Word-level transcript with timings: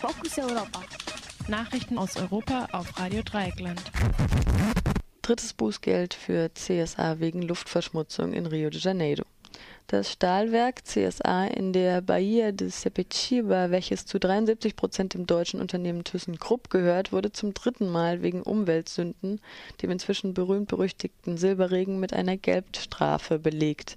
Fokus 0.00 0.38
Europa. 0.38 0.80
Nachrichten 1.48 1.96
aus 1.96 2.16
Europa 2.16 2.68
auf 2.72 2.98
Radio 2.98 3.22
Dreieckland. 3.22 3.80
Drittes 5.22 5.54
Bußgeld 5.54 6.12
für 6.12 6.52
CSA 6.52 7.18
wegen 7.18 7.40
Luftverschmutzung 7.40 8.34
in 8.34 8.46
Rio 8.46 8.68
de 8.68 8.78
Janeiro. 8.78 9.24
Das 9.88 10.10
Stahlwerk 10.10 10.84
CSA 10.84 11.46
in 11.46 11.72
der 11.72 12.00
Bahia 12.00 12.50
de 12.50 12.70
Sepetiba, 12.70 13.70
welches 13.70 14.04
zu 14.04 14.18
73 14.18 14.74
Prozent 14.74 15.14
dem 15.14 15.26
deutschen 15.26 15.60
Unternehmen 15.60 16.02
ThyssenKrupp 16.02 16.70
gehört, 16.70 17.12
wurde 17.12 17.30
zum 17.30 17.54
dritten 17.54 17.88
Mal 17.88 18.20
wegen 18.20 18.42
Umweltsünden, 18.42 19.40
dem 19.80 19.90
inzwischen 19.92 20.34
berühmt-berüchtigten 20.34 21.36
Silberregen, 21.36 22.00
mit 22.00 22.12
einer 22.12 22.36
Geldstrafe 22.36 23.38
belegt. 23.38 23.96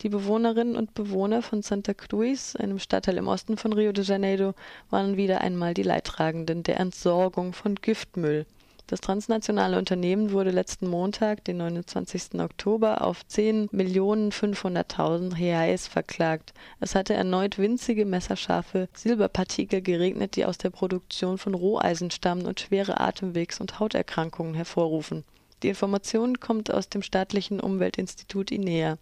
Die 0.00 0.08
Bewohnerinnen 0.08 0.74
und 0.74 0.94
Bewohner 0.94 1.42
von 1.42 1.60
Santa 1.60 1.92
Cruz, 1.92 2.56
einem 2.56 2.78
Stadtteil 2.78 3.18
im 3.18 3.28
Osten 3.28 3.58
von 3.58 3.74
Rio 3.74 3.92
de 3.92 4.04
Janeiro, 4.04 4.54
waren 4.88 5.18
wieder 5.18 5.42
einmal 5.42 5.74
die 5.74 5.82
Leidtragenden 5.82 6.62
der 6.62 6.80
Entsorgung 6.80 7.52
von 7.52 7.74
Giftmüll. 7.74 8.46
Das 8.88 9.00
transnationale 9.00 9.78
Unternehmen 9.78 10.30
wurde 10.30 10.50
letzten 10.50 10.86
Montag, 10.86 11.44
den 11.44 11.56
29. 11.56 12.38
Oktober, 12.38 13.02
auf 13.02 13.22
10.500.000 13.28 15.36
Reais 15.36 15.88
verklagt. 15.88 16.54
Es 16.78 16.94
hatte 16.94 17.14
erneut 17.14 17.58
winzige, 17.58 18.04
messerscharfe 18.04 18.88
Silberpartikel 18.94 19.82
geregnet, 19.82 20.36
die 20.36 20.44
aus 20.44 20.58
der 20.58 20.70
Produktion 20.70 21.36
von 21.36 21.54
Roheisen 21.54 22.12
stammen 22.12 22.46
und 22.46 22.60
schwere 22.60 23.00
Atemwegs- 23.00 23.60
und 23.60 23.80
Hauterkrankungen 23.80 24.54
hervorrufen. 24.54 25.24
Die 25.66 25.70
Information 25.70 26.38
kommt 26.38 26.72
aus 26.72 26.90
dem 26.90 27.02
staatlichen 27.02 27.58
Umweltinstitut 27.58 28.52
INEA. 28.52 28.98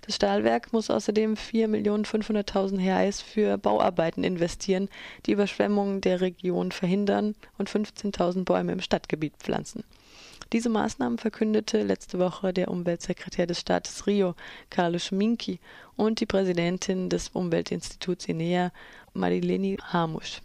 Das 0.00 0.14
Stahlwerk 0.14 0.72
muss 0.72 0.88
außerdem 0.88 1.34
4.500.000 1.34 2.78
Reais 2.78 3.20
für 3.20 3.58
Bauarbeiten 3.58 4.24
investieren, 4.24 4.88
die 5.26 5.32
Überschwemmungen 5.32 6.00
der 6.00 6.22
Region 6.22 6.72
verhindern 6.72 7.34
und 7.58 7.68
15.000 7.68 8.44
Bäume 8.44 8.72
im 8.72 8.80
Stadtgebiet 8.80 9.34
pflanzen. 9.38 9.84
Diese 10.54 10.70
Maßnahmen 10.70 11.18
verkündete 11.18 11.82
letzte 11.82 12.18
Woche 12.18 12.54
der 12.54 12.70
Umweltsekretär 12.70 13.46
des 13.46 13.60
Staates 13.60 14.06
Rio, 14.06 14.34
Carlos 14.70 15.10
Minki, 15.10 15.60
und 15.94 16.20
die 16.20 16.26
Präsidentin 16.26 17.10
des 17.10 17.28
Umweltinstituts 17.34 18.30
INEA, 18.30 18.72
Marileni 19.12 19.76
Hamusch. 19.92 20.40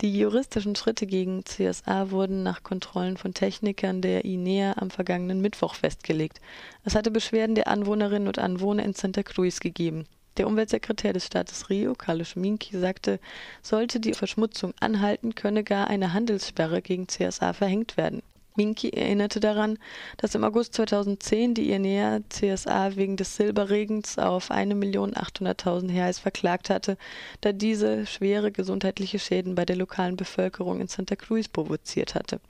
Die 0.00 0.18
juristischen 0.18 0.74
Schritte 0.74 1.06
gegen 1.06 1.44
CSA 1.44 2.10
wurden 2.10 2.42
nach 2.42 2.62
Kontrollen 2.62 3.16
von 3.16 3.34
Technikern 3.34 4.00
der 4.02 4.24
INEA 4.24 4.74
am 4.76 4.90
vergangenen 4.90 5.40
Mittwoch 5.40 5.74
festgelegt. 5.74 6.40
Es 6.84 6.94
hatte 6.94 7.10
Beschwerden 7.10 7.54
der 7.54 7.68
Anwohnerinnen 7.68 8.28
und 8.28 8.38
Anwohner 8.38 8.82
in 8.82 8.94
Santa 8.94 9.22
Cruz 9.22 9.60
gegeben. 9.60 10.06
Der 10.38 10.46
Umweltsekretär 10.46 11.12
des 11.12 11.26
Staates 11.26 11.68
Rio, 11.68 11.94
Carlos 11.94 12.36
Minki, 12.36 12.78
sagte, 12.78 13.20
sollte 13.60 14.00
die 14.00 14.14
Verschmutzung 14.14 14.72
anhalten, 14.80 15.34
könne 15.34 15.62
gar 15.62 15.88
eine 15.88 16.14
Handelssperre 16.14 16.80
gegen 16.80 17.06
CSA 17.06 17.52
verhängt 17.52 17.96
werden. 17.96 18.22
Minki 18.56 18.90
erinnerte 18.90 19.40
daran, 19.40 19.78
dass 20.16 20.34
im 20.34 20.44
August 20.44 20.74
2010 20.74 21.54
die 21.54 21.70
INEA 21.70 22.20
CSA 22.28 22.96
wegen 22.96 23.16
des 23.16 23.36
Silberregens 23.36 24.18
auf 24.18 24.50
1.800.000 24.50 25.92
Reais 25.92 26.18
verklagt 26.18 26.70
hatte, 26.70 26.96
da 27.40 27.52
diese 27.52 28.06
schwere 28.06 28.52
gesundheitliche 28.52 29.18
Schäden 29.18 29.54
bei 29.54 29.64
der 29.64 29.76
lokalen 29.76 30.16
Bevölkerung 30.16 30.80
in 30.80 30.88
Santa 30.88 31.16
Cruz 31.16 31.48
provoziert 31.48 32.14
hatte. 32.14 32.40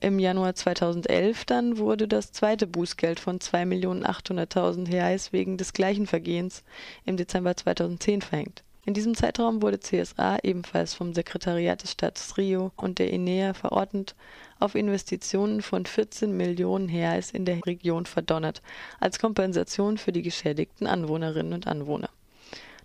Im 0.00 0.18
Januar 0.18 0.54
2011 0.54 1.44
dann 1.44 1.78
wurde 1.78 2.08
das 2.08 2.32
zweite 2.32 2.66
Bußgeld 2.66 3.20
von 3.20 3.38
2.800.000 3.38 4.92
Reais 4.92 5.32
wegen 5.32 5.56
des 5.56 5.72
gleichen 5.72 6.06
Vergehens 6.06 6.64
im 7.04 7.16
Dezember 7.16 7.56
2010 7.56 8.22
verhängt. 8.22 8.62
In 8.86 8.94
diesem 8.94 9.14
Zeitraum 9.14 9.60
wurde 9.60 9.78
CSA 9.78 10.38
ebenfalls 10.42 10.94
vom 10.94 11.12
Sekretariat 11.12 11.82
des 11.82 11.92
Staates 11.92 12.38
Rio 12.38 12.72
und 12.76 12.98
der 12.98 13.10
INEA 13.10 13.52
verordnet, 13.52 14.14
auf 14.58 14.74
Investitionen 14.74 15.60
von 15.60 15.84
14 15.84 16.34
Millionen 16.34 16.88
Reais 16.88 17.30
in 17.30 17.44
der 17.44 17.64
Region 17.66 18.06
verdonnert, 18.06 18.62
als 18.98 19.18
Kompensation 19.18 19.98
für 19.98 20.12
die 20.12 20.22
geschädigten 20.22 20.86
Anwohnerinnen 20.86 21.52
und 21.52 21.66
Anwohner. 21.66 22.08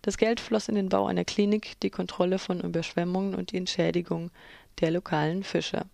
Das 0.01 0.17
Geld 0.17 0.39
floss 0.41 0.67
in 0.67 0.75
den 0.75 0.89
Bau 0.89 1.07
einer 1.07 1.25
Klinik, 1.25 1.79
die 1.79 1.89
Kontrolle 1.89 2.39
von 2.39 2.59
Überschwemmungen 2.59 3.33
und 3.33 3.51
die 3.51 3.57
Entschädigung 3.57 4.31
der 4.81 4.91
lokalen 4.91 5.43
Fischer. 5.43 5.85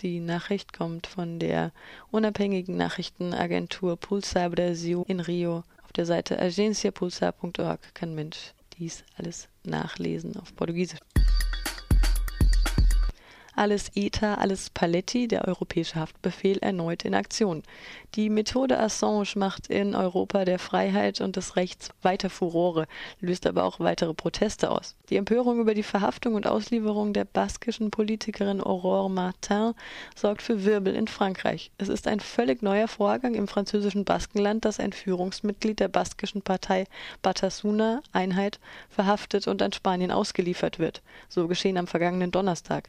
Die 0.00 0.20
Nachricht 0.20 0.72
kommt 0.72 1.08
von 1.08 1.40
der 1.40 1.72
unabhängigen 2.12 2.76
Nachrichtenagentur 2.76 3.96
Pulsar 3.96 4.50
Brasil 4.50 5.02
in 5.08 5.18
Rio. 5.18 5.64
Auf 5.82 5.92
der 5.92 6.06
Seite 6.06 6.38
agenciapulsar.org 6.38 7.94
kann 7.94 8.14
Mensch 8.14 8.54
dies 8.78 9.04
alles 9.16 9.48
nachlesen 9.64 10.36
auf 10.36 10.54
Portugiesisch. 10.54 11.00
Alles 13.58 13.90
ETA, 13.96 14.34
alles 14.34 14.70
Paletti, 14.70 15.26
der 15.26 15.48
europäische 15.48 15.96
Haftbefehl, 15.96 16.58
erneut 16.58 17.04
in 17.04 17.12
Aktion. 17.12 17.64
Die 18.14 18.30
Methode 18.30 18.78
Assange 18.78 19.26
macht 19.34 19.66
in 19.66 19.96
Europa 19.96 20.44
der 20.44 20.60
Freiheit 20.60 21.20
und 21.20 21.34
des 21.34 21.56
Rechts 21.56 21.90
weiter 22.00 22.30
Furore, 22.30 22.86
löst 23.18 23.48
aber 23.48 23.64
auch 23.64 23.80
weitere 23.80 24.14
Proteste 24.14 24.70
aus. 24.70 24.94
Die 25.08 25.16
Empörung 25.16 25.58
über 25.58 25.74
die 25.74 25.82
Verhaftung 25.82 26.34
und 26.34 26.46
Auslieferung 26.46 27.12
der 27.12 27.24
baskischen 27.24 27.90
Politikerin 27.90 28.60
Aurore 28.60 29.10
Martin 29.10 29.72
sorgt 30.14 30.42
für 30.42 30.64
Wirbel 30.64 30.94
in 30.94 31.08
Frankreich. 31.08 31.72
Es 31.78 31.88
ist 31.88 32.06
ein 32.06 32.20
völlig 32.20 32.62
neuer 32.62 32.86
Vorgang 32.86 33.34
im 33.34 33.48
französischen 33.48 34.04
Baskenland, 34.04 34.66
dass 34.66 34.78
ein 34.78 34.92
Führungsmitglied 34.92 35.80
der 35.80 35.88
baskischen 35.88 36.42
Partei 36.42 36.84
Batasuna 37.22 38.02
Einheit 38.12 38.60
verhaftet 38.88 39.48
und 39.48 39.62
an 39.62 39.72
Spanien 39.72 40.12
ausgeliefert 40.12 40.78
wird. 40.78 41.02
So 41.28 41.48
geschehen 41.48 41.76
am 41.76 41.88
vergangenen 41.88 42.30
Donnerstag. 42.30 42.88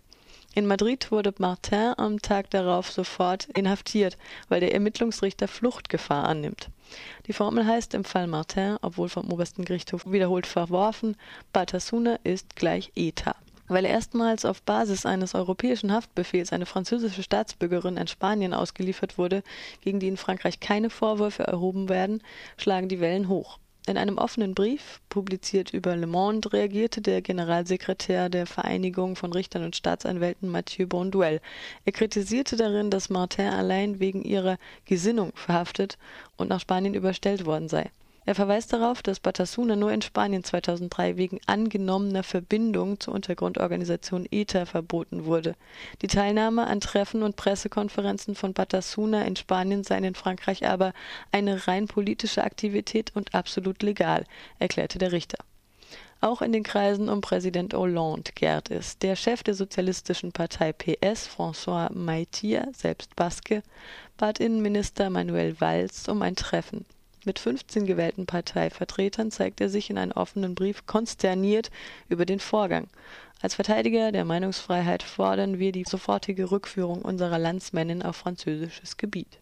In 0.55 0.65
Madrid 0.65 1.11
wurde 1.11 1.33
Martin 1.37 1.93
am 1.97 2.21
Tag 2.21 2.49
darauf 2.49 2.91
sofort 2.91 3.45
inhaftiert, 3.55 4.17
weil 4.47 4.59
der 4.59 4.73
Ermittlungsrichter 4.73 5.47
Fluchtgefahr 5.47 6.25
annimmt. 6.27 6.69
Die 7.27 7.33
Formel 7.33 7.67
heißt 7.67 7.93
im 7.93 8.03
Fall 8.03 8.25
Martin, 8.25 8.77
obwohl 8.81 9.09
vom 9.09 9.31
obersten 9.31 9.63
Gerichtshof 9.63 10.11
wiederholt 10.11 10.47
verworfen, 10.47 11.15
Batasuna 11.53 12.17
ist 12.23 12.55
gleich 12.55 12.91
ETA. 12.95 13.35
Weil 13.67 13.85
erstmals 13.85 14.43
auf 14.43 14.63
Basis 14.63 15.05
eines 15.05 15.35
europäischen 15.35 15.93
Haftbefehls 15.93 16.51
eine 16.51 16.65
französische 16.65 17.21
Staatsbürgerin 17.21 17.97
in 17.97 18.07
Spanien 18.07 18.55
ausgeliefert 18.55 19.19
wurde, 19.19 19.43
gegen 19.81 19.99
die 19.99 20.07
in 20.07 20.17
Frankreich 20.17 20.59
keine 20.59 20.89
Vorwürfe 20.89 21.43
erhoben 21.43 21.89
werden, 21.89 22.23
schlagen 22.57 22.89
die 22.89 22.99
Wellen 22.99 23.27
hoch. 23.29 23.59
In 23.89 23.97
einem 23.97 24.19
offenen 24.19 24.53
Brief, 24.53 25.01
publiziert 25.09 25.73
über 25.73 25.95
Le 25.95 26.05
Monde, 26.05 26.53
reagierte 26.53 27.01
der 27.01 27.23
Generalsekretär 27.23 28.29
der 28.29 28.45
Vereinigung 28.45 29.15
von 29.15 29.33
Richtern 29.33 29.63
und 29.63 29.75
Staatsanwälten 29.75 30.47
Mathieu 30.47 30.85
Bonduel. 30.85 31.41
Er 31.85 31.91
kritisierte 31.91 32.55
darin, 32.55 32.91
dass 32.91 33.09
Martin 33.09 33.47
allein 33.47 33.99
wegen 33.99 34.21
ihrer 34.21 34.59
Gesinnung 34.85 35.31
verhaftet 35.33 35.97
und 36.37 36.49
nach 36.49 36.59
Spanien 36.59 36.93
überstellt 36.93 37.47
worden 37.47 37.67
sei. 37.67 37.89
Er 38.29 38.35
verweist 38.35 38.71
darauf, 38.73 39.01
dass 39.01 39.19
Batasuna 39.19 39.75
nur 39.75 39.91
in 39.91 40.03
Spanien 40.03 40.43
2003 40.43 41.17
wegen 41.17 41.39
angenommener 41.47 42.21
Verbindung 42.21 42.99
zur 42.99 43.15
Untergrundorganisation 43.15 44.27
ETA 44.29 44.67
verboten 44.67 45.25
wurde. 45.25 45.55
Die 46.03 46.07
Teilnahme 46.07 46.67
an 46.67 46.79
Treffen 46.79 47.23
und 47.23 47.37
Pressekonferenzen 47.37 48.35
von 48.35 48.53
Batasuna 48.53 49.23
in 49.23 49.35
Spanien 49.35 49.83
sei 49.83 49.97
in 49.97 50.13
Frankreich 50.13 50.67
aber 50.67 50.93
eine 51.31 51.65
rein 51.67 51.87
politische 51.87 52.43
Aktivität 52.43 53.15
und 53.15 53.33
absolut 53.33 53.81
legal, 53.81 54.25
erklärte 54.59 54.99
der 54.99 55.11
Richter. 55.11 55.39
Auch 56.21 56.43
in 56.43 56.51
den 56.51 56.61
Kreisen 56.61 57.09
um 57.09 57.21
Präsident 57.21 57.73
Hollande 57.73 58.31
gärt 58.35 58.69
es. 58.69 58.99
Der 58.99 59.15
Chef 59.15 59.41
der 59.41 59.55
sozialistischen 59.55 60.33
Partei 60.33 60.71
PS, 60.71 61.27
François 61.27 61.91
Maitier, 61.91 62.67
selbst 62.77 63.15
Baske, 63.15 63.63
bat 64.17 64.39
Innenminister 64.39 65.09
Manuel 65.09 65.59
Valls 65.59 66.07
um 66.07 66.21
ein 66.21 66.35
Treffen. 66.35 66.85
Mit 67.25 67.37
15 67.37 67.85
gewählten 67.85 68.25
Parteivertretern 68.25 69.29
zeigt 69.29 69.59
er 69.59 69.67
sich 69.67 69.89
in 69.89 69.97
einem 69.97 70.13
offenen 70.13 70.55
Brief 70.55 70.85
konsterniert 70.85 71.69
über 72.07 72.25
den 72.25 72.39
Vorgang. 72.39 72.87
Als 73.41 73.55
Verteidiger 73.55 74.13
der 74.13 74.23
Meinungsfreiheit 74.23 75.03
fordern 75.03 75.59
wir 75.59 75.73
die 75.73 75.83
sofortige 75.83 76.49
Rückführung 76.49 77.01
unserer 77.01 77.37
Landsmännin 77.37 78.03
auf 78.03 78.15
französisches 78.15 78.95
Gebiet. 78.95 79.39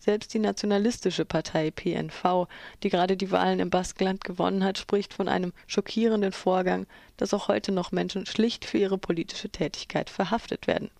Selbst 0.00 0.34
die 0.34 0.40
nationalistische 0.40 1.24
Partei 1.24 1.70
PNV, 1.70 2.48
die 2.82 2.88
gerade 2.88 3.16
die 3.16 3.30
Wahlen 3.30 3.60
im 3.60 3.70
Baskenland 3.70 4.24
gewonnen 4.24 4.64
hat, 4.64 4.78
spricht 4.78 5.14
von 5.14 5.28
einem 5.28 5.52
schockierenden 5.66 6.32
Vorgang, 6.32 6.86
dass 7.16 7.34
auch 7.34 7.46
heute 7.48 7.70
noch 7.70 7.92
Menschen 7.92 8.26
schlicht 8.26 8.64
für 8.64 8.78
ihre 8.78 8.98
politische 8.98 9.50
Tätigkeit 9.50 10.10
verhaftet 10.10 10.66
werden. 10.66 10.90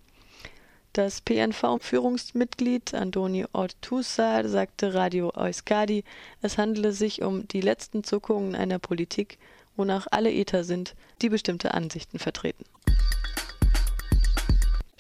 Das 0.99 1.21
PNV-Führungsmitglied 1.21 2.93
Antoni 2.93 3.47
Ortuza 3.53 4.43
sagte 4.49 4.95
Radio 4.95 5.31
Euskadi, 5.33 6.03
es 6.43 6.59
handele 6.59 6.91
sich 6.91 7.23
um 7.23 7.47
die 7.47 7.61
letzten 7.61 8.03
Zuckungen 8.03 8.57
einer 8.57 8.81
Politik, 8.81 9.39
wonach 9.77 10.09
alle 10.11 10.33
Ether 10.33 10.65
sind, 10.65 10.97
die 11.23 11.29
bestimmte 11.29 11.73
Ansichten 11.73 12.19
vertreten 12.19 12.65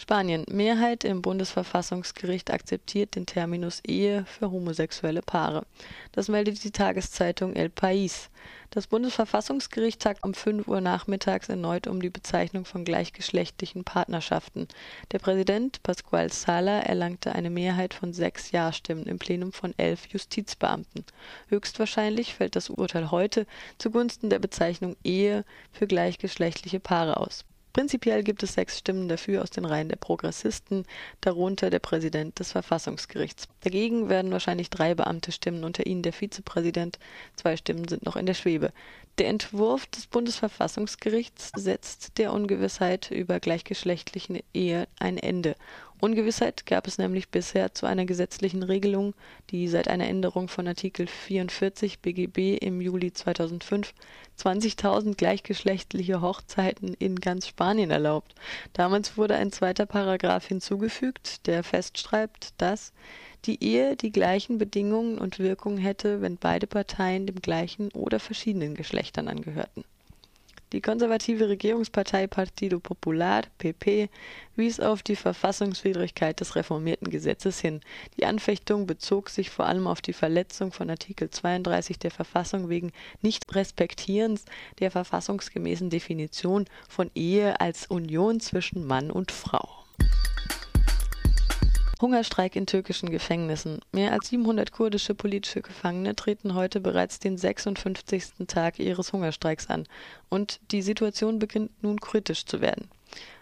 Spanien. 0.08 0.46
Mehrheit 0.50 1.05
im 1.05 1.20
Bundesverfassungsgericht 1.20 2.50
akzeptiert 2.50 3.14
den 3.14 3.26
Terminus 3.26 3.82
Ehe 3.87 4.25
für 4.25 4.50
homosexuelle 4.50 5.20
Paare. 5.20 5.66
Das 6.12 6.28
meldet 6.28 6.64
die 6.64 6.70
Tageszeitung 6.70 7.55
El 7.55 7.69
País. 7.69 8.31
Das 8.70 8.87
Bundesverfassungsgericht 8.87 10.00
tagt 10.00 10.25
um 10.25 10.32
5 10.32 10.66
Uhr 10.66 10.81
nachmittags 10.81 11.50
erneut 11.50 11.87
um 11.87 12.00
die 12.00 12.08
Bezeichnung 12.08 12.64
von 12.64 12.87
gleichgeschlechtlichen 12.87 13.84
Partnerschaften. 13.84 14.66
Der 15.12 15.19
Präsident 15.19 15.82
Pascual 15.82 16.32
Sala 16.32 16.81
erlangte 16.81 17.34
eine 17.34 17.50
Mehrheit 17.50 17.93
von 17.93 18.14
sechs 18.14 18.50
Ja-Stimmen 18.50 19.04
im 19.04 19.19
Plenum 19.19 19.52
von 19.52 19.75
elf 19.76 20.06
Justizbeamten. 20.06 21.04
Höchstwahrscheinlich 21.49 22.32
fällt 22.32 22.56
das 22.56 22.70
Urteil 22.70 23.11
heute 23.11 23.46
zugunsten 23.76 24.31
der 24.31 24.38
Bezeichnung 24.38 24.96
Ehe 25.04 25.44
für 25.70 25.87
gleichgeschlechtliche 25.87 26.81
Paare 26.81 27.19
aus. 27.19 27.44
Prinzipiell 27.78 28.25
gibt 28.25 28.42
es 28.42 28.54
sechs 28.54 28.76
Stimmen 28.76 29.06
dafür 29.06 29.40
aus 29.40 29.50
den 29.50 29.64
Reihen 29.64 29.88
der 29.88 29.94
Progressisten, 29.94 30.84
darunter 31.20 31.70
der 31.70 31.78
Präsident 31.78 32.40
des 32.40 32.50
Verfassungsgerichts. 32.50 33.46
Dagegen 33.60 34.08
werden 34.08 34.32
wahrscheinlich 34.32 34.69
drei 34.69 34.96
Beamte 34.96 35.30
stimmen, 35.30 35.62
unter 35.62 35.86
ihnen 35.86 36.02
der 36.02 36.12
Vizepräsident. 36.12 36.98
Zwei 37.36 37.56
Stimmen 37.56 37.86
sind 37.86 38.04
noch 38.04 38.16
in 38.16 38.26
der 38.26 38.34
Schwebe. 38.34 38.72
Der 39.19 39.28
Entwurf 39.28 39.86
des 39.86 40.08
Bundesverfassungsgerichts 40.08 41.52
setzt 41.54 42.19
der 42.19 42.32
Ungewissheit 42.32 43.12
über 43.12 43.38
gleichgeschlechtliche 43.38 44.42
Ehe 44.52 44.88
ein 44.98 45.16
Ende. 45.16 45.54
Ungewissheit 46.00 46.65
gab 46.65 46.87
es 46.87 46.99
nämlich 46.99 47.29
bisher 47.29 47.75
zu 47.75 47.85
einer 47.85 48.05
gesetzlichen 48.05 48.62
Regelung, 48.62 49.15
die 49.50 49.67
seit 49.67 49.89
einer 49.89 50.06
Änderung 50.06 50.47
von 50.47 50.69
Artikel 50.69 51.09
44 51.09 51.99
BGB 51.99 52.56
im 52.56 52.81
Juli 52.81 53.12
2005 53.12 53.95
20.000 54.39 55.17
gleichgeschlechtliche 55.17 56.21
Hochzeiten 56.21 56.95
in 56.95 57.17
ganz 57.17 57.49
Spanien 57.49 57.91
erlaubt. 57.91 58.37
Damals 58.75 59.17
wurde 59.17 59.35
ein 59.35 59.50
zweiter 59.50 59.87
Paragraph 59.87 60.47
hinzugefügt, 60.47 61.49
der 61.49 61.65
festschreibt, 61.65 62.55
dass 62.59 62.93
die 63.45 63.62
Ehe 63.65 63.97
die 63.97 64.12
gleichen 64.12 64.59
Bedingungen 64.59 65.19
und 65.19 65.41
Wirkungen 65.41 65.79
hätte, 65.79 66.21
wenn 66.21 66.37
beide 66.37 66.69
Parteien 66.69 67.27
dem 67.27 67.43
gleichen 67.43 67.91
oder 67.91 68.21
verschiedenen 68.21 68.77
Geschlechtern 68.77 69.27
angehörten. 69.27 69.83
Die 70.73 70.82
konservative 70.82 71.49
Regierungspartei 71.49 72.26
Partido 72.26 72.79
Popular 72.79 73.43
(PP) 73.56 74.11
wies 74.55 74.81
auf 74.81 75.03
die 75.03 75.17
Verfassungswidrigkeit 75.17 76.41
des 76.41 76.56
reformierten 76.56 77.09
Gesetzes 77.09 77.59
hin. 77.59 77.81
Die 78.19 78.26
Anfechtung 78.26 78.87
bezog 78.87 79.31
sich 79.31 79.49
vor 79.49 79.65
allem 79.65 79.87
auf 79.87 80.03
die 80.03 80.12
Verletzung 80.12 80.70
von 80.73 80.91
Artikel 80.91 81.31
32 81.31 81.99
der 81.99 82.11
Verfassung 82.11 82.69
wegen 82.69 82.93
Nichtrespektierens 83.23 84.44
der 84.79 84.91
verfassungsgemäßen 84.91 85.88
Definition 85.88 86.67
von 86.87 87.11
Ehe 87.14 87.61
als 87.61 87.87
Union 87.87 88.38
zwischen 88.41 88.87
Mann 88.87 89.11
und 89.11 89.32
Frau 89.32 89.77
Hungerstreik 92.00 92.55
in 92.55 92.67
türkischen 92.67 93.11
Gefängnissen. 93.11 93.81
Mehr 93.93 94.12
als 94.12 94.29
700 94.29 94.71
kurdische 94.71 95.15
politische 95.15 95.62
Gefangene 95.62 96.15
treten 96.15 96.55
heute 96.55 96.81
bereits 96.81 97.19
den 97.19 97.37
56. 97.37 98.47
Tag 98.47 98.79
ihres 98.79 99.12
Hungerstreiks 99.12 99.69
an. 99.69 99.85
Und 100.29 100.61
die 100.71 100.83
Situation 100.83 101.39
beginnt 101.39 101.83
nun 101.83 102.00
kritisch 102.00 102.47
zu 102.47 102.61
werden. 102.61 102.89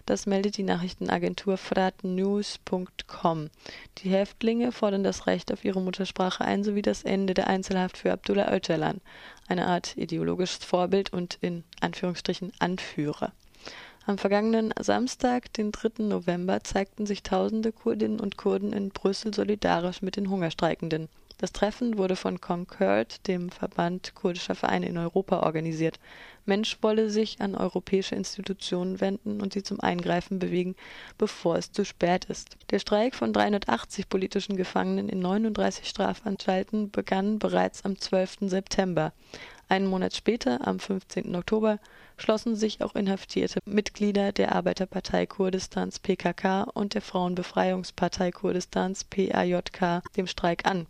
Das 0.07 0.25
meldet 0.25 0.57
die 0.57 0.63
Nachrichtenagentur 0.63 1.57
fratnews.com. 1.59 3.51
Die 3.99 4.09
Häftlinge 4.09 4.71
fordern 4.71 5.03
das 5.03 5.27
Recht 5.27 5.53
auf 5.53 5.65
ihre 5.65 5.81
Muttersprache 5.83 6.45
ein 6.45 6.63
sowie 6.63 6.83
das 6.83 7.03
Ende 7.03 7.35
der 7.35 7.49
Einzelhaft 7.49 7.99
für 7.99 8.13
Abdullah 8.13 8.55
Öcalan, 8.55 9.01
eine 9.49 9.67
Art 9.67 9.97
ideologisches 9.97 10.65
Vorbild 10.65 11.13
und 11.13 11.39
in 11.41 11.65
Anführungsstrichen 11.81 12.53
Anführer. 12.61 13.33
Am 14.09 14.19
vergangenen 14.19 14.73
Samstag, 14.79 15.53
den 15.55 15.73
3. 15.73 16.05
November, 16.05 16.63
zeigten 16.63 17.07
sich 17.07 17.25
tausende 17.25 17.73
Kurdinnen 17.73 18.21
und 18.21 18.37
Kurden 18.37 18.73
in 18.73 18.91
Brüssel 18.91 19.35
solidarisch 19.35 20.01
mit 20.01 20.15
den 20.15 20.31
Hungerstreikenden. 20.31 21.09
Das 21.39 21.51
Treffen 21.51 21.99
wurde 21.99 22.15
von 22.15 22.41
Concord, 22.41 23.27
dem 23.27 23.51
Verband 23.51 24.15
kurdischer 24.15 24.55
Vereine 24.55 24.87
in 24.87 24.97
Europa, 24.97 25.41
organisiert. 25.41 25.99
Mensch 26.45 26.79
wolle 26.83 27.11
sich 27.11 27.41
an 27.41 27.57
europäische 27.57 28.15
Institutionen 28.15 29.01
wenden 29.01 29.43
und 29.43 29.53
sie 29.53 29.65
zum 29.65 29.81
Eingreifen 29.81 30.39
bewegen, 30.39 30.77
bevor 31.19 31.57
es 31.57 31.73
zu 31.73 31.85
spät 31.85 32.27
ist. 32.27 32.57
Der 32.71 32.79
Streik 32.79 33.17
von 33.17 33.33
380 33.33 34.09
politischen 34.09 34.57
Gefangenen 34.57 35.09
in 35.09 35.19
39 35.19 35.89
Strafanstalten 35.89 36.93
begann 36.93 37.41
bereits 37.41 37.85
am 37.85 37.99
12. 37.99 38.37
September. 38.43 39.13
Einen 39.69 39.89
Monat 39.89 40.15
später, 40.15 40.67
am 40.67 40.79
15. 40.79 41.35
Oktober, 41.35 41.81
schlossen 42.17 42.55
sich 42.55 42.83
auch 42.83 42.95
inhaftierte 42.95 43.59
Mitglieder 43.65 44.31
der 44.31 44.55
Arbeiterpartei 44.55 45.27
Kurdistans 45.27 45.99
PKK 45.99 46.65
und 46.73 46.95
der 46.95 47.03
Frauenbefreiungspartei 47.03 48.31
Kurdistans 48.31 49.03
PAJK 49.05 50.03
dem 50.17 50.29
Streik 50.29 50.67
an. 50.67 50.87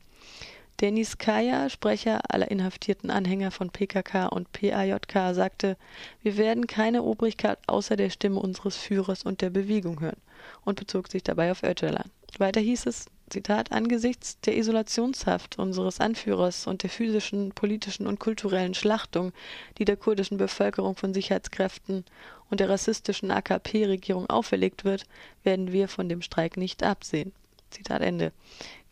Denis 0.82 1.16
Kaya, 1.16 1.70
Sprecher 1.70 2.20
aller 2.28 2.50
inhaftierten 2.50 3.08
Anhänger 3.08 3.50
von 3.50 3.70
PKK 3.70 4.26
und 4.26 4.52
PAJK, 4.52 5.34
sagte, 5.34 5.78
wir 6.22 6.36
werden 6.36 6.66
keine 6.66 7.02
Obrigkeit 7.02 7.58
außer 7.66 7.96
der 7.96 8.10
Stimme 8.10 8.40
unseres 8.40 8.76
Führers 8.76 9.22
und 9.22 9.40
der 9.40 9.48
Bewegung 9.48 10.00
hören 10.00 10.20
und 10.66 10.78
bezog 10.78 11.08
sich 11.08 11.22
dabei 11.22 11.50
auf 11.50 11.62
Öcalan. 11.62 12.10
Weiter 12.38 12.60
hieß 12.60 12.84
es, 12.84 13.06
Zitat, 13.28 13.72
angesichts 13.72 14.38
der 14.40 14.56
Isolationshaft 14.56 15.58
unseres 15.58 16.00
Anführers 16.00 16.66
und 16.66 16.84
der 16.84 16.90
physischen, 16.90 17.50
politischen 17.50 18.06
und 18.06 18.20
kulturellen 18.20 18.74
Schlachtung, 18.74 19.32
die 19.78 19.84
der 19.84 19.96
kurdischen 19.96 20.36
Bevölkerung 20.36 20.94
von 20.94 21.12
Sicherheitskräften 21.12 22.04
und 22.50 22.60
der 22.60 22.68
rassistischen 22.68 23.32
AKP-Regierung 23.32 24.30
auferlegt 24.30 24.84
wird, 24.84 25.06
werden 25.42 25.72
wir 25.72 25.88
von 25.88 26.08
dem 26.08 26.22
Streik 26.22 26.56
nicht 26.56 26.84
absehen. 26.84 27.32
Zitat 27.70 28.00
Ende. 28.00 28.32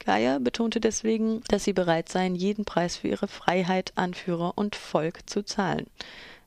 Gaia 0.00 0.38
betonte 0.38 0.80
deswegen, 0.80 1.42
dass 1.48 1.64
sie 1.64 1.72
bereit 1.72 2.08
seien, 2.08 2.34
jeden 2.34 2.64
Preis 2.64 2.96
für 2.96 3.08
ihre 3.08 3.28
Freiheit, 3.28 3.92
Anführer 3.94 4.52
und 4.56 4.74
Volk 4.74 5.30
zu 5.30 5.44
zahlen. 5.44 5.86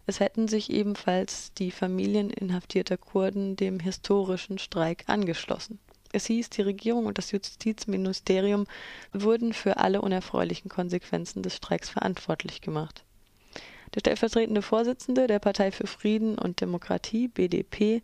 Es 0.05 0.19
hätten 0.19 0.47
sich 0.47 0.71
ebenfalls 0.71 1.53
die 1.53 1.71
Familien 1.71 2.29
inhaftierter 2.29 2.97
Kurden 2.97 3.55
dem 3.55 3.79
historischen 3.79 4.57
Streik 4.57 5.03
angeschlossen. 5.07 5.79
Es 6.11 6.25
hieß, 6.27 6.49
die 6.49 6.61
Regierung 6.61 7.05
und 7.05 7.17
das 7.17 7.31
Justizministerium 7.31 8.65
wurden 9.13 9.53
für 9.53 9.77
alle 9.77 10.01
unerfreulichen 10.01 10.69
Konsequenzen 10.69 11.43
des 11.43 11.55
Streiks 11.55 11.89
verantwortlich 11.89 12.61
gemacht. 12.61 13.03
Der 13.95 14.01
stellvertretende 14.01 14.61
Vorsitzende 14.61 15.27
der 15.27 15.39
Partei 15.39 15.71
für 15.71 15.87
Frieden 15.87 16.37
und 16.37 16.59
Demokratie 16.59 17.29
(BDP), 17.29 18.01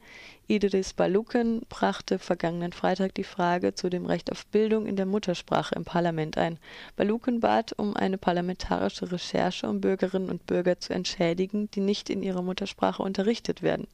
Idris 0.47 0.94
Baluken, 0.94 1.61
brachte 1.67 2.19
vergangenen 2.19 2.71
Freitag 2.71 3.13
die 3.15 3.25
Frage 3.25 3.75
zu 3.75 3.89
dem 3.89 4.05
Recht 4.05 4.31
auf 4.31 4.45
Bildung 4.45 4.85
in 4.85 4.95
der 4.95 5.05
Muttersprache 5.05 5.75
im 5.75 5.83
Parlament 5.83 6.38
ein. 6.38 6.57
Baluken 6.95 7.41
bat 7.41 7.73
um 7.73 7.97
eine 7.97 8.17
parlamentarische 8.17 9.11
Recherche, 9.11 9.67
um 9.67 9.81
Bürgerinnen 9.81 10.29
und 10.29 10.47
Bürger 10.47 10.79
zu 10.79 10.94
entschädigen, 10.94 11.69
die 11.71 11.81
nicht 11.81 12.09
in 12.09 12.23
ihrer 12.23 12.41
Muttersprache 12.41 13.03
unterrichtet 13.03 13.61
werden. 13.61 13.88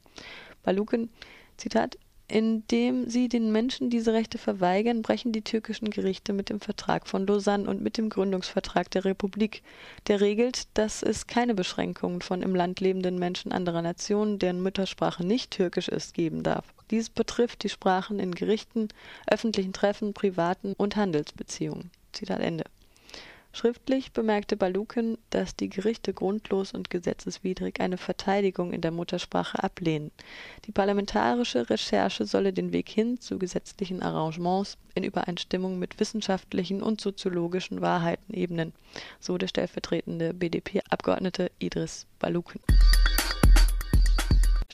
Baluken, 0.62 1.10
Zitat 1.56 1.98
indem 2.30 3.08
sie 3.08 3.28
den 3.28 3.52
Menschen 3.52 3.90
diese 3.90 4.12
Rechte 4.12 4.38
verweigern, 4.38 5.02
brechen 5.02 5.32
die 5.32 5.42
türkischen 5.42 5.90
Gerichte 5.90 6.32
mit 6.32 6.48
dem 6.48 6.60
Vertrag 6.60 7.08
von 7.08 7.26
Lausanne 7.26 7.68
und 7.68 7.82
mit 7.82 7.98
dem 7.98 8.08
Gründungsvertrag 8.08 8.90
der 8.90 9.04
Republik, 9.04 9.62
der 10.06 10.20
regelt, 10.20 10.68
dass 10.74 11.02
es 11.02 11.26
keine 11.26 11.54
Beschränkungen 11.54 12.22
von 12.22 12.42
im 12.42 12.54
Land 12.54 12.80
lebenden 12.80 13.18
Menschen 13.18 13.52
anderer 13.52 13.82
Nationen, 13.82 14.38
deren 14.38 14.62
Muttersprache 14.62 15.26
nicht 15.26 15.50
türkisch 15.50 15.88
ist, 15.88 16.14
geben 16.14 16.42
darf. 16.42 16.64
Dies 16.90 17.10
betrifft 17.10 17.62
die 17.64 17.68
Sprachen 17.68 18.18
in 18.18 18.34
Gerichten, 18.34 18.88
öffentlichen 19.26 19.72
Treffen, 19.72 20.14
privaten 20.14 20.74
und 20.76 20.96
Handelsbeziehungen. 20.96 21.90
Zitat 22.12 22.40
Ende. 22.40 22.64
Schriftlich 23.52 24.12
bemerkte 24.12 24.56
Baluken, 24.56 25.18
dass 25.30 25.56
die 25.56 25.68
Gerichte 25.68 26.14
grundlos 26.14 26.72
und 26.72 26.88
gesetzeswidrig 26.88 27.80
eine 27.80 27.98
Verteidigung 27.98 28.72
in 28.72 28.80
der 28.80 28.92
Muttersprache 28.92 29.62
ablehnen. 29.62 30.12
Die 30.66 30.72
parlamentarische 30.72 31.68
Recherche 31.68 32.26
solle 32.26 32.52
den 32.52 32.72
Weg 32.72 32.88
hin 32.88 33.20
zu 33.20 33.38
gesetzlichen 33.38 34.02
Arrangements 34.02 34.78
in 34.94 35.02
Übereinstimmung 35.02 35.78
mit 35.78 35.98
wissenschaftlichen 35.98 36.80
und 36.80 37.00
soziologischen 37.00 37.80
Wahrheiten 37.80 38.32
ebnen, 38.34 38.72
so 39.18 39.36
der 39.36 39.48
stellvertretende 39.48 40.32
BDP-Abgeordnete 40.32 41.50
Idris 41.58 42.06
Baluken 42.20 42.60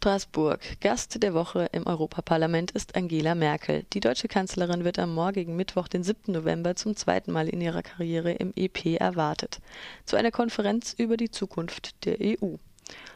Straßburg. 0.07 0.61
Gast 0.81 1.21
der 1.21 1.35
Woche 1.35 1.69
im 1.73 1.85
Europaparlament 1.85 2.71
ist 2.71 2.95
Angela 2.95 3.35
Merkel. 3.35 3.83
Die 3.93 3.99
deutsche 3.99 4.29
Kanzlerin 4.29 4.85
wird 4.85 5.01
am 5.01 5.13
morgigen 5.13 5.57
Mittwoch, 5.57 5.89
den 5.89 6.05
7. 6.05 6.33
November, 6.33 6.77
zum 6.77 6.95
zweiten 6.95 7.33
Mal 7.33 7.49
in 7.49 7.61
ihrer 7.61 7.83
Karriere 7.83 8.31
im 8.31 8.53
EP 8.55 9.01
erwartet. 9.01 9.59
Zu 10.05 10.15
einer 10.15 10.31
Konferenz 10.31 10.95
über 10.97 11.17
die 11.17 11.33
Zukunft 11.33 12.05
der 12.05 12.19
EU. 12.21 12.55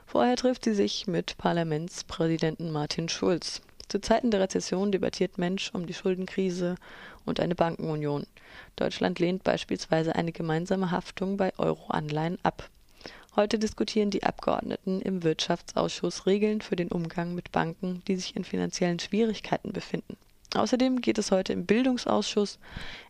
Vorher 0.04 0.34
trifft 0.34 0.64
sie 0.64 0.74
sich 0.74 1.06
mit 1.06 1.38
Parlamentspräsidenten 1.38 2.72
Martin 2.72 3.08
Schulz. 3.08 3.62
Zu 3.86 4.00
Zeiten 4.00 4.32
der 4.32 4.40
Rezession 4.40 4.90
debattiert 4.90 5.38
Mensch 5.38 5.70
um 5.72 5.86
die 5.86 5.94
Schuldenkrise 5.94 6.74
und 7.24 7.38
eine 7.38 7.54
Bankenunion. 7.54 8.26
Deutschland 8.74 9.20
lehnt 9.20 9.44
beispielsweise 9.44 10.16
eine 10.16 10.32
gemeinsame 10.32 10.90
Haftung 10.90 11.36
bei 11.36 11.52
Euro-Anleihen 11.56 12.38
ab. 12.42 12.68
Heute 13.36 13.60
diskutieren 13.60 14.10
die 14.10 14.24
Abgeordneten 14.24 15.00
im 15.00 15.22
Wirtschaftsausschuss 15.22 16.26
Regeln 16.26 16.60
für 16.60 16.74
den 16.74 16.88
Umgang 16.88 17.34
mit 17.34 17.52
Banken, 17.52 18.02
die 18.08 18.16
sich 18.16 18.34
in 18.34 18.42
finanziellen 18.42 18.98
Schwierigkeiten 18.98 19.72
befinden. 19.72 20.16
Außerdem 20.54 21.00
geht 21.00 21.18
es 21.18 21.30
heute 21.30 21.52
im 21.52 21.64
Bildungsausschuss 21.64 22.58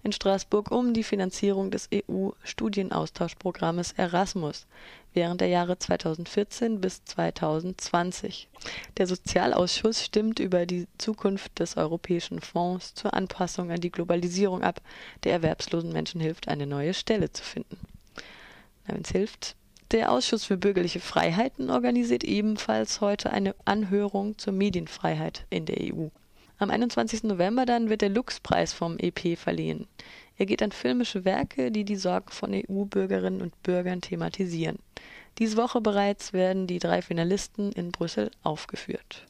in 0.03 0.12
Straßburg 0.12 0.71
um 0.71 0.93
die 0.93 1.05
Finanzierung 1.05 1.71
des 1.71 1.89
EU-Studienaustauschprogrammes 1.93 3.93
Erasmus 3.93 4.67
während 5.15 5.41
der 5.41 5.49
Jahre 5.49 5.79
2014 5.79 6.83
bis 6.83 7.03
2020. 7.07 8.50
Der 8.99 9.07
Sozialausschuss 9.07 10.05
stimmt 10.05 10.39
über 10.39 10.67
die 10.67 10.87
Zukunft 10.99 11.59
des 11.59 11.79
Europäischen 11.79 12.43
Fonds 12.43 12.95
zur 12.95 13.15
Anpassung 13.15 13.71
an 13.71 13.81
die 13.81 13.91
Globalisierung 13.91 14.62
ab, 14.62 14.83
der 15.25 15.33
erwerbslosen 15.33 15.93
Menschen 15.93 16.21
hilft, 16.21 16.49
eine 16.49 16.67
neue 16.67 16.93
Stelle 16.93 17.33
zu 17.33 17.43
finden. 17.43 17.79
Wenn 18.85 19.00
es 19.00 19.12
hilft, 19.12 19.57
der 19.93 20.13
Ausschuss 20.13 20.45
für 20.45 20.57
bürgerliche 20.57 21.01
Freiheiten 21.01 21.71
organisiert 21.71 22.25
ebenfalls 22.25 23.01
heute 23.01 23.33
eine 23.33 23.55
Anhörung 23.65 24.39
zur 24.39 24.53
Medienfreiheit 24.53 25.47
in 25.51 25.67
der 25.67 25.95
EU. 25.95 26.09
Am 26.59 26.71
21. 26.71 27.25
November 27.25 27.67
dann 27.67 27.89
wird 27.89 28.03
der 28.03 28.11
Lux-Preis 28.11 28.73
vom 28.73 28.99
EP 28.99 29.39
verliehen. 29.39 29.87
Er 30.37 30.47
geht 30.47 30.63
an 30.63 30.73
filmische 30.73 31.25
Werke, 31.25 31.71
die 31.73 31.85
die 31.85 31.97
Sorgen 31.97 32.31
von 32.31 32.53
EU-Bürgerinnen 32.55 33.43
und 33.43 33.63
Bürgern 33.63 34.01
thematisieren. 34.01 34.79
Diese 35.39 35.57
Woche 35.57 35.81
bereits 35.81 36.33
werden 36.33 36.67
die 36.67 36.79
drei 36.79 37.03
Finalisten 37.03 37.73
in 37.73 37.93
Brüssel 37.93 38.31
aufgeführt. 38.43 39.27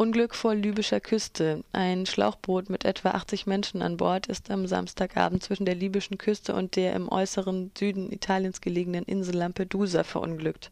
Unglück 0.00 0.34
vor 0.34 0.54
libyscher 0.54 0.98
Küste. 0.98 1.62
Ein 1.72 2.06
Schlauchboot 2.06 2.70
mit 2.70 2.86
etwa 2.86 3.10
80 3.10 3.46
Menschen 3.46 3.82
an 3.82 3.98
Bord 3.98 4.28
ist 4.28 4.50
am 4.50 4.66
Samstagabend 4.66 5.42
zwischen 5.42 5.66
der 5.66 5.74
libyschen 5.74 6.16
Küste 6.16 6.54
und 6.54 6.74
der 6.76 6.94
im 6.94 7.12
äußeren 7.12 7.70
Süden 7.76 8.10
Italiens 8.10 8.62
gelegenen 8.62 9.04
Insel 9.04 9.34
Lampedusa 9.34 10.02
verunglückt. 10.02 10.70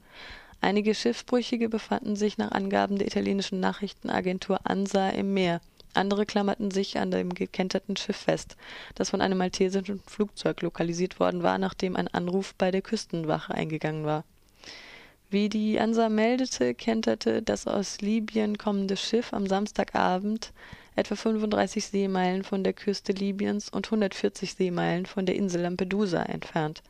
Einige 0.62 0.94
Schiffsbrüchige 0.94 1.68
befanden 1.68 2.16
sich 2.16 2.38
nach 2.38 2.52
Angaben 2.52 2.96
der 2.96 3.06
italienischen 3.06 3.60
Nachrichtenagentur 3.60 4.60
ANSA 4.64 5.10
im 5.10 5.34
Meer. 5.34 5.60
Andere 5.92 6.24
klammerten 6.24 6.70
sich 6.70 6.98
an 6.98 7.10
dem 7.10 7.34
gekenterten 7.34 7.98
Schiff 7.98 8.16
fest, 8.16 8.56
das 8.94 9.10
von 9.10 9.20
einem 9.20 9.36
maltesischen 9.36 10.00
Flugzeug 10.06 10.62
lokalisiert 10.62 11.20
worden 11.20 11.42
war, 11.42 11.58
nachdem 11.58 11.96
ein 11.96 12.08
Anruf 12.08 12.54
bei 12.54 12.70
der 12.70 12.80
Küstenwache 12.80 13.52
eingegangen 13.52 14.06
war. 14.06 14.24
Wie 15.30 15.50
die 15.50 15.78
ANSA 15.78 16.08
meldete, 16.08 16.74
kenterte 16.74 17.42
das 17.42 17.66
aus 17.66 18.00
Libyen 18.00 18.56
kommende 18.56 18.96
Schiff 18.96 19.34
am 19.34 19.46
Samstagabend 19.46 20.54
etwa 20.96 21.16
35 21.16 21.86
Seemeilen 21.86 22.44
von 22.44 22.64
der 22.64 22.72
Küste 22.72 23.12
Libyens 23.12 23.68
und 23.68 23.88
140 23.88 24.54
Seemeilen 24.54 25.04
von 25.04 25.26
der 25.26 25.36
Insel 25.36 25.60
Lampedusa 25.60 26.22
entfernt. 26.22 26.82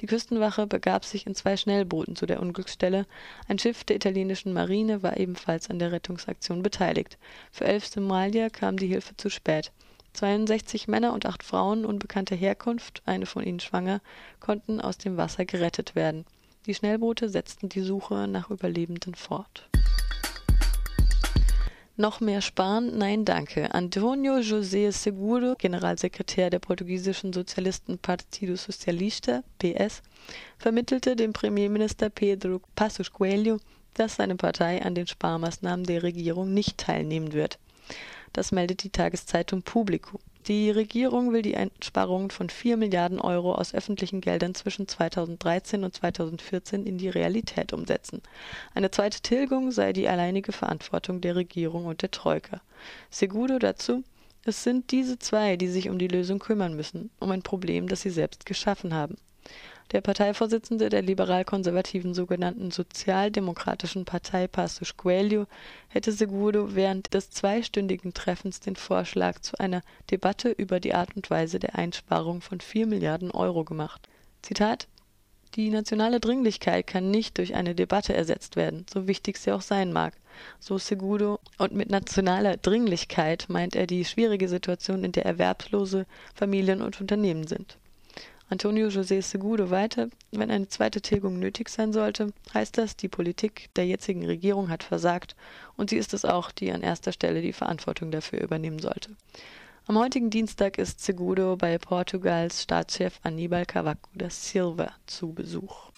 Die 0.00 0.06
Küstenwache 0.06 0.66
begab 0.66 1.04
sich 1.04 1.26
in 1.26 1.34
zwei 1.34 1.58
Schnellbooten 1.58 2.16
zu 2.16 2.24
der 2.24 2.40
Unglücksstelle. 2.40 3.04
Ein 3.46 3.58
Schiff 3.58 3.84
der 3.84 3.96
italienischen 3.96 4.54
Marine 4.54 5.02
war 5.02 5.18
ebenfalls 5.18 5.68
an 5.68 5.78
der 5.78 5.92
Rettungsaktion 5.92 6.62
beteiligt. 6.62 7.18
Für 7.50 7.66
elf 7.66 7.86
Somalier 7.86 8.48
kam 8.48 8.78
die 8.78 8.88
Hilfe 8.88 9.18
zu 9.18 9.28
spät. 9.28 9.70
62 10.14 10.88
Männer 10.88 11.12
und 11.12 11.26
acht 11.26 11.42
Frauen 11.42 11.84
unbekannter 11.84 12.36
Herkunft, 12.36 13.02
eine 13.04 13.26
von 13.26 13.44
ihnen 13.44 13.60
schwanger, 13.60 14.00
konnten 14.40 14.80
aus 14.80 14.96
dem 14.96 15.18
Wasser 15.18 15.44
gerettet 15.44 15.94
werden. 15.94 16.24
Die 16.66 16.74
Schnellboote 16.74 17.28
setzten 17.28 17.68
die 17.68 17.80
Suche 17.80 18.28
nach 18.28 18.50
Überlebenden 18.50 19.16
fort. 19.16 19.68
Noch 21.96 22.20
mehr 22.20 22.40
sparen? 22.40 22.96
Nein, 22.96 23.24
danke. 23.24 23.74
Antonio 23.74 24.34
José 24.34 24.92
Seguro, 24.92 25.56
Generalsekretär 25.58 26.50
der 26.50 26.60
portugiesischen 26.60 27.32
Sozialisten 27.32 27.98
Partido 27.98 28.54
Socialista, 28.54 29.42
PS, 29.58 30.02
vermittelte 30.56 31.16
dem 31.16 31.32
Premierminister 31.32 32.10
Pedro 32.10 32.60
Passos 32.76 33.12
Coelho, 33.12 33.58
dass 33.94 34.16
seine 34.16 34.36
Partei 34.36 34.82
an 34.82 34.94
den 34.94 35.08
Sparmaßnahmen 35.08 35.84
der 35.84 36.04
Regierung 36.04 36.54
nicht 36.54 36.78
teilnehmen 36.78 37.32
wird. 37.32 37.58
Das 38.32 38.52
meldet 38.52 38.84
die 38.84 38.90
Tageszeitung 38.90 39.62
Publico. 39.62 40.20
Die 40.48 40.70
Regierung 40.70 41.32
will 41.32 41.42
die 41.42 41.56
Einsparungen 41.56 42.30
von 42.30 42.50
4 42.50 42.76
Milliarden 42.76 43.20
Euro 43.20 43.54
aus 43.54 43.74
öffentlichen 43.74 44.20
Geldern 44.20 44.56
zwischen 44.56 44.88
2013 44.88 45.84
und 45.84 45.94
2014 45.94 46.84
in 46.84 46.98
die 46.98 47.08
Realität 47.08 47.72
umsetzen. 47.72 48.22
Eine 48.74 48.90
zweite 48.90 49.20
Tilgung 49.20 49.70
sei 49.70 49.92
die 49.92 50.08
alleinige 50.08 50.50
Verantwortung 50.50 51.20
der 51.20 51.36
Regierung 51.36 51.86
und 51.86 52.02
der 52.02 52.10
Troika. 52.10 52.60
Segudo 53.08 53.60
dazu, 53.60 54.02
es 54.44 54.64
sind 54.64 54.90
diese 54.90 55.20
zwei, 55.20 55.56
die 55.56 55.68
sich 55.68 55.88
um 55.88 55.98
die 55.98 56.08
Lösung 56.08 56.40
kümmern 56.40 56.74
müssen, 56.74 57.10
um 57.20 57.30
ein 57.30 57.42
Problem, 57.42 57.86
das 57.86 58.02
sie 58.02 58.10
selbst 58.10 58.44
geschaffen 58.44 58.94
haben. 58.94 59.16
Der 59.92 60.00
Parteivorsitzende 60.00 60.88
der 60.88 61.02
liberal-konservativen 61.02 62.14
sogenannten 62.14 62.70
Sozialdemokratischen 62.70 64.06
Partei 64.06 64.48
Passos 64.48 64.96
Coelho 64.96 65.46
hätte 65.88 66.12
Seguro 66.12 66.74
während 66.74 67.12
des 67.12 67.28
zweistündigen 67.28 68.14
Treffens 68.14 68.60
den 68.60 68.74
Vorschlag 68.74 69.40
zu 69.40 69.60
einer 69.60 69.82
Debatte 70.10 70.48
über 70.48 70.80
die 70.80 70.94
Art 70.94 71.14
und 71.14 71.28
Weise 71.28 71.58
der 71.58 71.74
Einsparung 71.74 72.40
von 72.40 72.62
vier 72.62 72.86
Milliarden 72.86 73.30
Euro 73.32 73.64
gemacht. 73.64 74.08
Zitat 74.40 74.88
Die 75.56 75.68
nationale 75.68 76.20
Dringlichkeit 76.20 76.86
kann 76.86 77.10
nicht 77.10 77.36
durch 77.36 77.54
eine 77.54 77.74
Debatte 77.74 78.14
ersetzt 78.14 78.56
werden, 78.56 78.86
so 78.90 79.06
wichtig 79.06 79.36
sie 79.36 79.52
auch 79.52 79.60
sein 79.60 79.92
mag, 79.92 80.14
so 80.58 80.78
Segudo, 80.78 81.38
und 81.58 81.74
mit 81.74 81.90
nationaler 81.90 82.56
Dringlichkeit 82.56 83.44
meint 83.50 83.76
er 83.76 83.86
die 83.86 84.06
schwierige 84.06 84.48
Situation, 84.48 85.04
in 85.04 85.12
der 85.12 85.26
Erwerbslose, 85.26 86.06
Familien 86.34 86.80
und 86.80 86.98
Unternehmen 86.98 87.46
sind. 87.46 87.76
Antonio 88.52 88.88
José 88.88 89.22
Segudo 89.22 89.70
weiter, 89.70 90.08
wenn 90.30 90.50
eine 90.50 90.68
zweite 90.68 91.00
Tilgung 91.00 91.38
nötig 91.38 91.70
sein 91.70 91.94
sollte, 91.94 92.34
heißt 92.52 92.76
das, 92.76 92.98
die 92.98 93.08
Politik 93.08 93.70
der 93.76 93.86
jetzigen 93.86 94.26
Regierung 94.26 94.68
hat 94.68 94.82
versagt 94.82 95.36
und 95.78 95.88
sie 95.88 95.96
ist 95.96 96.12
es 96.12 96.26
auch, 96.26 96.50
die 96.52 96.70
an 96.70 96.82
erster 96.82 97.12
Stelle 97.12 97.40
die 97.40 97.54
Verantwortung 97.54 98.10
dafür 98.10 98.42
übernehmen 98.42 98.78
sollte. 98.78 99.16
Am 99.86 99.98
heutigen 99.98 100.28
Dienstag 100.28 100.76
ist 100.76 101.02
Segudo 101.02 101.56
bei 101.56 101.78
Portugals 101.78 102.64
Staatschef 102.64 103.20
Aníbal 103.22 103.64
Cavaco 103.64 104.10
da 104.14 104.28
Silva 104.28 104.90
zu 105.06 105.32
Besuch. 105.32 105.90